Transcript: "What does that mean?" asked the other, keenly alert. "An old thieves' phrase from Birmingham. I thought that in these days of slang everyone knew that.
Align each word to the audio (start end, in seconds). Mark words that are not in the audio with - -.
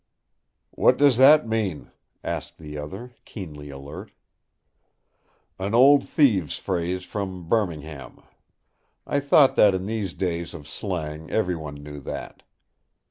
"What 0.71 0.97
does 0.97 1.17
that 1.17 1.47
mean?" 1.47 1.91
asked 2.23 2.57
the 2.57 2.75
other, 2.75 3.13
keenly 3.23 3.69
alert. 3.69 4.11
"An 5.59 5.75
old 5.75 6.03
thieves' 6.09 6.57
phrase 6.57 7.03
from 7.03 7.47
Birmingham. 7.47 8.23
I 9.05 9.19
thought 9.19 9.55
that 9.57 9.75
in 9.75 9.85
these 9.85 10.13
days 10.15 10.55
of 10.55 10.67
slang 10.67 11.29
everyone 11.29 11.75
knew 11.75 11.99
that. 11.99 12.41